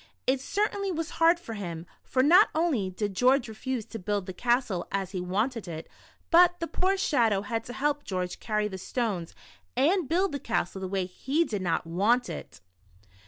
It 0.25 0.41
certainly 0.41 0.91
was 0.91 1.11
hard 1.21 1.39
for 1.39 1.53
him, 1.53 1.85
for 2.03 2.23
not 2.23 2.49
only 2.55 2.89
did 2.89 3.13
George 3.15 3.47
refuse 3.47 3.85
to 3.85 3.99
build 3.99 4.25
the 4.25 4.33
castle 4.33 4.87
as 4.91 5.11
he 5.11 5.21
wanted 5.21 5.67
it, 5.67 5.87
but 6.31 6.59
the 6.59 6.65
poor 6.65 6.97
Shadow 6.97 7.43
had 7.43 7.63
to 7.65 7.73
help 7.73 8.03
George 8.03 8.39
carry 8.39 8.67
the 8.67 8.79
stones 8.79 9.35
and 9.77 10.09
build 10.09 10.31
the 10.31 10.39
castle 10.39 10.81
the 10.81 10.87
way 10.87 11.05
he 11.05 11.45
did 11.45 11.61
not 11.61 11.85
want 11.85 12.29
it. 12.31 12.61